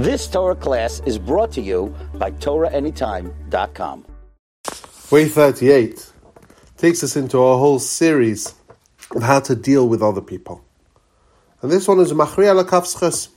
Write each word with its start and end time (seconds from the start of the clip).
This 0.00 0.26
Torah 0.28 0.56
class 0.56 1.02
is 1.04 1.18
brought 1.18 1.52
to 1.52 1.60
you 1.60 1.94
by 2.14 2.30
TorahAnytime.com. 2.30 4.06
Way 5.10 5.28
38 5.28 6.12
takes 6.78 7.04
us 7.04 7.16
into 7.16 7.36
a 7.36 7.58
whole 7.58 7.78
series 7.78 8.54
of 9.14 9.22
how 9.22 9.40
to 9.40 9.54
deal 9.54 9.86
with 9.86 10.02
other 10.02 10.22
people. 10.22 10.64
And 11.60 11.70
this 11.70 11.86
one 11.86 12.00
is 12.00 12.14
Machriya 12.14 12.64
Lekaf 12.64 12.86
Zechus. 12.86 13.28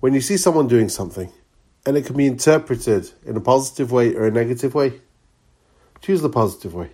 When 0.00 0.14
you 0.14 0.22
see 0.22 0.38
someone 0.38 0.68
doing 0.68 0.88
something, 0.88 1.30
and 1.84 1.94
it 1.98 2.06
can 2.06 2.16
be 2.16 2.26
interpreted 2.26 3.10
in 3.26 3.36
a 3.36 3.42
positive 3.42 3.92
way 3.92 4.14
or 4.14 4.26
a 4.26 4.30
negative 4.30 4.74
way, 4.74 5.02
choose 6.00 6.22
the 6.22 6.30
positive 6.30 6.72
way. 6.72 6.92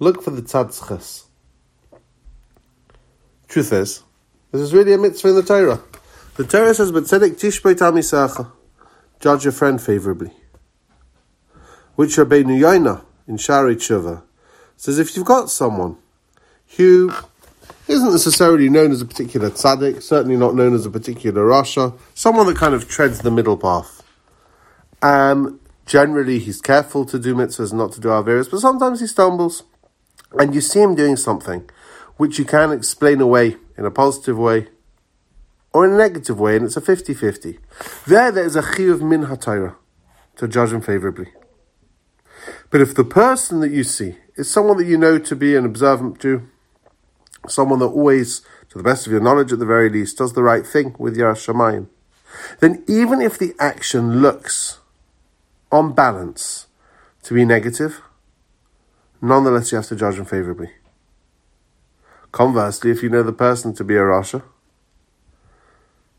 Look 0.00 0.20
for 0.20 0.32
the 0.32 0.42
tzadschas. 0.42 1.26
Truth 3.46 3.72
is, 3.72 4.02
this 4.50 4.60
is 4.60 4.74
really 4.74 4.92
a 4.94 4.98
mitzvah 4.98 5.28
in 5.28 5.34
the 5.36 5.42
Torah. 5.42 5.80
The 6.36 6.44
Torah 6.44 6.74
says, 6.74 6.92
"But 6.92 7.04
tzedek 7.04 7.38
tishbei 7.38 7.74
tamisacha, 7.74 8.50
judge 9.20 9.44
your 9.44 9.52
friend 9.52 9.80
favorably." 9.80 10.32
Which 11.94 12.16
Rabbeinu 12.16 12.58
Yonah 12.58 13.02
in 13.28 13.36
Shaarei 13.36 13.76
Teshuvah 13.76 14.22
says, 14.76 14.98
if 14.98 15.14
you've 15.16 15.26
got 15.26 15.50
someone 15.50 15.96
who 16.76 17.12
isn't 17.86 18.10
necessarily 18.10 18.68
known 18.68 18.90
as 18.90 19.00
a 19.00 19.04
particular 19.04 19.50
tzaddik, 19.50 20.02
certainly 20.02 20.36
not 20.36 20.54
known 20.54 20.74
as 20.74 20.86
a 20.86 20.90
particular 20.90 21.44
rasha, 21.44 21.96
someone 22.14 22.46
that 22.46 22.56
kind 22.56 22.74
of 22.74 22.88
treads 22.88 23.20
the 23.20 23.30
middle 23.30 23.56
path. 23.56 24.02
Um, 25.02 25.60
generally, 25.86 26.38
he's 26.38 26.60
careful 26.60 27.04
to 27.06 27.18
do 27.18 27.34
mitzvahs, 27.34 27.72
not 27.72 27.92
to 27.92 28.00
do 28.00 28.08
averas, 28.08 28.50
but 28.50 28.60
sometimes 28.60 29.00
he 29.00 29.06
stumbles, 29.06 29.64
and 30.32 30.54
you 30.54 30.60
see 30.60 30.80
him 30.80 30.94
doing 30.94 31.16
something 31.16 31.68
which 32.16 32.38
you 32.38 32.44
can 32.44 32.72
explain 32.72 33.20
away 33.20 33.56
in 33.76 33.84
a 33.84 33.90
positive 33.90 34.38
way 34.38 34.68
or 35.72 35.84
in 35.84 35.92
a 35.92 35.96
negative 35.96 36.38
way, 36.38 36.56
and 36.56 36.66
it's 36.66 36.76
a 36.76 36.80
50 36.80 37.14
50. 37.14 37.58
There, 38.06 38.30
there 38.30 38.44
is 38.44 38.56
a 38.56 38.62
chiyuv 38.62 39.00
min 39.00 39.26
haTorah 39.26 39.74
to 40.36 40.48
judge 40.48 40.72
him 40.72 40.80
favorably. 40.80 41.28
But 42.70 42.80
if 42.80 42.94
the 42.94 43.04
person 43.04 43.60
that 43.60 43.70
you 43.70 43.84
see 43.84 44.16
is 44.36 44.50
someone 44.50 44.76
that 44.78 44.86
you 44.86 44.98
know 44.98 45.18
to 45.18 45.36
be 45.36 45.56
an 45.56 45.64
observant 45.64 46.20
Jew, 46.20 46.48
someone 47.48 47.78
that 47.80 47.86
always, 47.86 48.40
to 48.70 48.78
the 48.78 48.84
best 48.84 49.06
of 49.06 49.12
your 49.12 49.20
knowledge 49.20 49.52
at 49.52 49.58
the 49.58 49.66
very 49.66 49.88
least, 49.88 50.18
does 50.18 50.32
the 50.32 50.42
right 50.42 50.66
thing 50.66 50.94
with 50.98 51.16
Yar 51.16 51.34
Shamayim, 51.34 51.88
then 52.60 52.82
even 52.88 53.20
if 53.20 53.38
the 53.38 53.54
action 53.58 54.20
looks, 54.20 54.78
on 55.70 55.92
balance, 55.92 56.66
to 57.22 57.34
be 57.34 57.44
negative, 57.44 58.00
nonetheless 59.20 59.70
you 59.70 59.76
have 59.76 59.86
to 59.86 59.96
judge 59.96 60.16
him 60.16 60.24
favorably. 60.24 60.70
Conversely, 62.32 62.90
if 62.90 63.02
you 63.02 63.08
know 63.08 63.22
the 63.22 63.32
person 63.32 63.74
to 63.74 63.84
be 63.84 63.94
a 63.94 64.00
Rasha, 64.00 64.42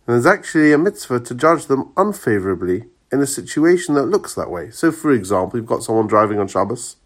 there's 0.05 0.25
actually 0.25 0.73
a 0.73 0.77
mitzvah 0.77 1.21
to 1.21 1.35
judge 1.35 1.65
them 1.65 1.91
unfavorably 1.95 2.85
in 3.11 3.21
a 3.21 3.27
situation 3.27 3.95
that 3.95 4.05
looks 4.05 4.33
that 4.33 4.49
way. 4.49 4.69
So, 4.71 4.91
for 4.91 5.11
example, 5.11 5.59
you've 5.59 5.67
got 5.67 5.83
someone 5.83 6.07
driving 6.07 6.39
on 6.39 6.47
Shabbos. 6.47 6.97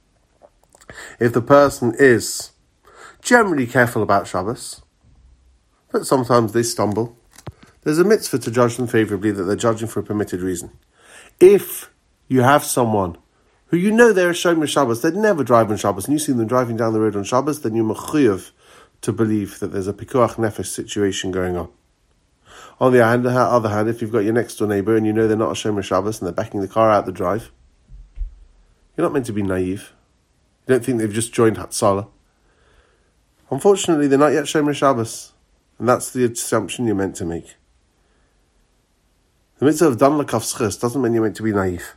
If 1.19 1.33
the 1.33 1.41
person 1.41 1.93
is 1.99 2.51
generally 3.21 3.67
careful 3.67 4.01
about 4.01 4.27
Shabbos, 4.27 4.81
but 5.91 6.07
sometimes 6.07 6.53
they 6.53 6.63
stumble, 6.63 7.17
there's 7.83 7.99
a 7.99 8.03
mitzvah 8.03 8.39
to 8.39 8.51
judge 8.51 8.77
them 8.77 8.87
favorably 8.87 9.31
that 9.31 9.43
they're 9.43 9.55
judging 9.55 9.87
for 9.87 9.99
a 9.99 10.03
permitted 10.03 10.41
reason. 10.41 10.71
If 11.39 11.91
you 12.27 12.41
have 12.41 12.63
someone 12.63 13.17
who 13.67 13.77
you 13.77 13.91
know 13.91 14.13
they're 14.13 14.29
a 14.29 14.33
Shomer 14.33 14.67
Shabbos, 14.67 15.01
they'd 15.01 15.13
never 15.13 15.43
drive 15.43 15.69
on 15.69 15.77
Shabbos, 15.77 16.05
and 16.05 16.13
you 16.13 16.19
see 16.19 16.31
them 16.31 16.47
driving 16.47 16.77
down 16.77 16.93
the 16.93 17.01
road 17.01 17.15
on 17.15 17.23
Shabbos, 17.23 17.61
then 17.61 17.75
you're 17.75 17.85
mechuyev 17.85 18.51
to 19.01 19.13
believe 19.13 19.59
that 19.59 19.67
there's 19.67 19.87
a 19.87 19.93
pikuach 19.93 20.35
nefesh 20.35 20.67
situation 20.67 21.31
going 21.31 21.57
on. 21.57 21.69
On 22.79 22.91
the 22.91 23.03
other 23.03 23.69
hand, 23.69 23.89
if 23.89 24.01
you've 24.01 24.11
got 24.11 24.19
your 24.19 24.33
next 24.33 24.55
door 24.57 24.67
neighbour 24.67 24.95
and 24.95 25.05
you 25.05 25.13
know 25.13 25.27
they're 25.27 25.35
not 25.35 25.51
a 25.51 25.53
Shomer 25.53 25.83
Shabbos 25.83 26.19
and 26.19 26.27
they're 26.27 26.33
backing 26.33 26.61
the 26.61 26.67
car 26.67 26.91
out 26.91 27.05
the 27.05 27.11
drive, 27.11 27.51
you're 28.95 29.05
not 29.05 29.13
meant 29.13 29.25
to 29.27 29.33
be 29.33 29.41
naive. 29.41 29.93
You 30.67 30.73
don't 30.73 30.85
think 30.85 30.99
they've 30.99 31.11
just 31.11 31.33
joined 31.33 31.57
Hatzalah. 31.57 32.07
Unfortunately, 33.49 34.07
they're 34.07 34.19
not 34.19 34.33
yet 34.33 34.45
Shomer 34.45 34.75
Shabbos, 34.75 35.33
and 35.79 35.87
that's 35.87 36.11
the 36.11 36.25
assumption 36.25 36.85
you're 36.85 36.95
meant 36.95 37.15
to 37.15 37.25
make. 37.25 37.55
The 39.57 39.65
mitzvah 39.65 39.87
of 39.87 39.97
Dan 39.97 40.11
Lekaf 40.11 40.43
Zechus 40.43 40.79
doesn't 40.79 41.01
mean 41.01 41.13
you're 41.13 41.23
meant 41.23 41.35
to 41.37 41.43
be 41.43 41.53
naive. 41.53 41.95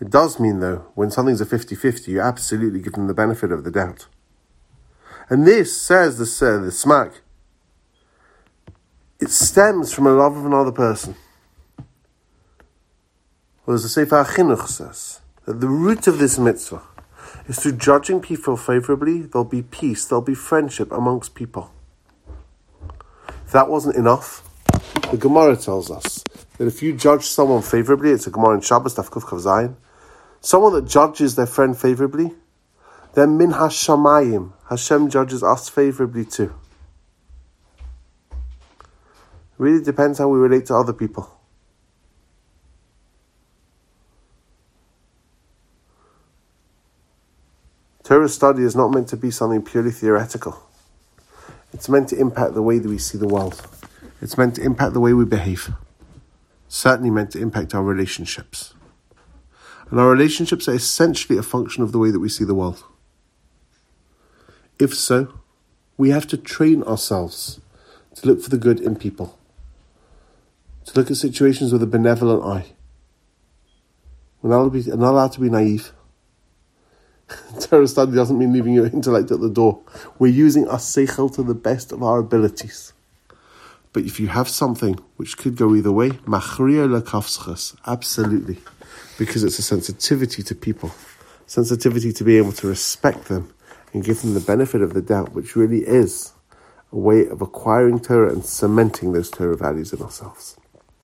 It 0.00 0.08
does 0.08 0.40
mean, 0.40 0.60
though, 0.60 0.86
when 0.94 1.10
something's 1.10 1.42
a 1.42 1.46
50 1.46 1.74
50, 1.74 2.12
you 2.12 2.20
absolutely 2.22 2.80
give 2.80 2.94
them 2.94 3.06
the 3.06 3.12
benefit 3.12 3.52
of 3.52 3.64
the 3.64 3.70
doubt. 3.70 4.06
And 5.28 5.46
this, 5.46 5.78
says 5.78 6.16
the, 6.16 6.46
uh, 6.46 6.58
the 6.58 6.70
Smag, 6.70 7.12
it 9.20 9.30
stems 9.30 9.92
from 9.92 10.06
a 10.06 10.12
love 10.12 10.36
of 10.36 10.46
another 10.46 10.72
person. 10.72 11.14
Or 13.66 13.74
as 13.74 13.82
the 13.82 13.88
Sefer 13.88 14.24
Chinuch 14.24 14.66
says, 14.66 15.20
that 15.44 15.60
the 15.60 15.68
root 15.68 16.06
of 16.06 16.18
this 16.18 16.38
mitzvah 16.38 16.82
is 17.46 17.58
through 17.58 17.72
judging 17.72 18.20
people 18.20 18.56
favorably, 18.56 19.22
there'll 19.22 19.44
be 19.44 19.62
peace, 19.62 20.06
there'll 20.06 20.22
be 20.22 20.34
friendship 20.34 20.90
amongst 20.90 21.34
people. 21.34 21.70
If 23.44 23.52
that 23.52 23.68
wasn't 23.68 23.96
enough, 23.96 24.42
the 25.10 25.18
Gemara 25.18 25.56
tells 25.56 25.90
us 25.90 26.24
that 26.56 26.66
if 26.66 26.82
you 26.82 26.96
judge 26.96 27.24
someone 27.24 27.62
favorably, 27.62 28.10
it's 28.10 28.26
a 28.26 28.30
Gemara 28.30 28.54
in 28.54 28.60
Shabbos, 28.60 28.94
Tafkuf 28.94 29.24
Kav 29.24 29.42
Zayin, 29.42 29.74
someone 30.40 30.72
that 30.72 30.86
judges 30.86 31.34
their 31.34 31.46
friend 31.46 31.76
favorably, 31.76 32.32
then 33.14 33.36
min 33.36 33.52
hashamayim, 33.52 34.52
Hashem 34.68 35.10
judges 35.10 35.42
us 35.42 35.68
favorably 35.68 36.24
too. 36.24 36.54
Really 39.60 39.84
depends 39.84 40.18
how 40.18 40.26
we 40.26 40.38
relate 40.38 40.64
to 40.66 40.74
other 40.74 40.94
people. 40.94 41.30
Torah 48.02 48.30
study 48.30 48.62
is 48.62 48.74
not 48.74 48.90
meant 48.90 49.08
to 49.08 49.18
be 49.18 49.30
something 49.30 49.60
purely 49.60 49.90
theoretical. 49.90 50.58
It's 51.74 51.90
meant 51.90 52.08
to 52.08 52.18
impact 52.18 52.54
the 52.54 52.62
way 52.62 52.78
that 52.78 52.88
we 52.88 52.96
see 52.96 53.18
the 53.18 53.28
world. 53.28 53.60
It's 54.22 54.38
meant 54.38 54.54
to 54.54 54.62
impact 54.62 54.94
the 54.94 55.00
way 55.00 55.12
we 55.12 55.26
behave. 55.26 55.70
Certainly 56.68 57.10
meant 57.10 57.32
to 57.32 57.38
impact 57.38 57.74
our 57.74 57.82
relationships. 57.82 58.72
And 59.90 60.00
our 60.00 60.08
relationships 60.08 60.68
are 60.68 60.74
essentially 60.74 61.38
a 61.38 61.42
function 61.42 61.82
of 61.82 61.92
the 61.92 61.98
way 61.98 62.10
that 62.10 62.20
we 62.20 62.30
see 62.30 62.44
the 62.44 62.54
world. 62.54 62.82
If 64.78 64.94
so, 64.94 65.34
we 65.98 66.08
have 66.08 66.26
to 66.28 66.38
train 66.38 66.82
ourselves 66.84 67.60
to 68.14 68.26
look 68.26 68.40
for 68.42 68.48
the 68.48 68.56
good 68.56 68.80
in 68.80 68.96
people, 68.96 69.36
to 70.86 70.98
look 70.98 71.10
at 71.10 71.16
situations 71.16 71.72
with 71.72 71.82
a 71.82 71.86
benevolent 71.86 72.44
eye. 72.44 72.72
We're 74.42 74.50
not, 74.50 74.70
be, 74.70 74.82
not 74.84 75.12
allowed 75.12 75.32
to 75.32 75.40
be 75.40 75.50
naive. 75.50 75.92
Torah 77.60 77.86
study 77.86 78.12
doesn't 78.12 78.38
mean 78.38 78.52
leaving 78.52 78.74
your 78.74 78.86
intellect 78.86 79.30
at 79.30 79.40
the 79.40 79.50
door. 79.50 79.80
We're 80.18 80.32
using 80.32 80.66
our 80.68 80.78
seichel 80.78 81.32
to 81.34 81.42
the 81.42 81.54
best 81.54 81.92
of 81.92 82.02
our 82.02 82.18
abilities. 82.18 82.92
But 83.92 84.04
if 84.04 84.20
you 84.20 84.28
have 84.28 84.48
something 84.48 84.94
which 85.16 85.36
could 85.36 85.56
go 85.56 85.74
either 85.74 85.92
way, 85.92 86.10
machriya 86.10 86.88
lekaf 86.88 87.38
zechus, 87.38 87.76
absolutely, 87.86 88.58
because 89.18 89.42
it's 89.42 89.58
a 89.58 89.62
sensitivity 89.62 90.42
to 90.44 90.54
people, 90.54 90.92
sensitivity 91.46 92.12
to 92.12 92.24
be 92.24 92.38
able 92.38 92.52
to 92.52 92.68
respect 92.68 93.26
them 93.26 93.52
and 93.92 94.04
give 94.04 94.22
them 94.22 94.34
the 94.34 94.40
benefit 94.40 94.80
of 94.80 94.94
the 94.94 95.02
doubt, 95.02 95.32
which 95.32 95.56
really 95.56 95.80
is 95.80 96.32
a 96.92 96.98
way 96.98 97.26
of 97.26 97.42
acquiring 97.42 97.98
Torah 97.98 98.32
and 98.32 98.44
cementing 98.44 99.12
those 99.12 99.30
Torah 99.30 99.56
values 99.56 99.92
in 99.92 100.00
ourselves. 100.00 100.56